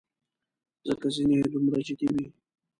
[0.87, 2.25] ځکه ځینې یې دومره جدي وې.